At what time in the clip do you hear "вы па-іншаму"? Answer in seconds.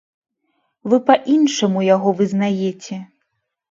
0.93-1.87